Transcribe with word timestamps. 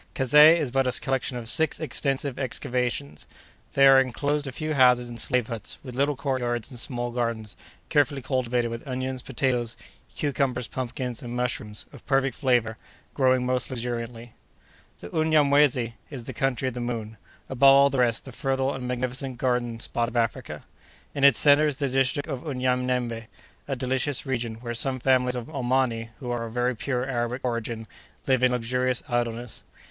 Kazeh 0.15 0.57
is 0.57 0.71
but 0.71 0.87
a 0.87 0.99
collection 0.99 1.37
of 1.37 1.47
six 1.47 1.79
extensive 1.79 2.39
excavations. 2.39 3.27
There 3.73 3.95
are 3.97 4.01
enclosed 4.01 4.47
a 4.47 4.51
few 4.51 4.73
houses 4.73 5.09
and 5.09 5.21
slave 5.21 5.45
huts, 5.45 5.77
with 5.83 5.93
little 5.93 6.15
courtyards 6.15 6.71
and 6.71 6.79
small 6.79 7.11
gardens, 7.11 7.55
carefully 7.89 8.23
cultivated 8.23 8.69
with 8.71 8.87
onions, 8.87 9.21
potatoes, 9.21 9.77
cucumbers, 10.15 10.65
pumpkins, 10.65 11.21
and 11.21 11.35
mushrooms, 11.35 11.85
of 11.93 12.03
perfect 12.07 12.35
flavor, 12.35 12.77
growing 13.13 13.45
most 13.45 13.69
luxuriantly. 13.69 14.33
The 15.01 15.09
Unyamwezy 15.15 15.93
is 16.09 16.23
the 16.23 16.33
country 16.33 16.67
of 16.69 16.73
the 16.73 16.79
Moon—above 16.79 17.61
all 17.63 17.89
the 17.91 17.99
rest, 17.99 18.25
the 18.25 18.31
fertile 18.31 18.73
and 18.73 18.87
magnificent 18.87 19.37
garden 19.37 19.79
spot 19.79 20.09
of 20.09 20.17
Africa. 20.17 20.63
In 21.13 21.23
its 21.23 21.37
centre 21.37 21.67
is 21.67 21.77
the 21.77 21.87
district 21.89 22.27
of 22.27 22.43
Unyanembe—a 22.47 23.75
delicious 23.75 24.25
region, 24.25 24.55
where 24.61 24.73
some 24.73 24.99
families 24.99 25.35
of 25.35 25.45
Omani, 25.45 26.09
who 26.19 26.31
are 26.31 26.45
of 26.45 26.53
very 26.53 26.75
pure 26.75 27.05
Arabic 27.05 27.45
origin, 27.45 27.85
live 28.25 28.41
in 28.41 28.51
luxurious 28.51 29.03
idleness. 29.07 29.61